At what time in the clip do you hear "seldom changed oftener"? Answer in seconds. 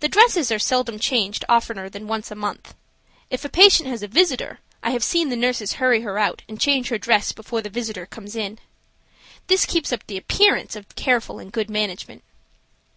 0.58-1.88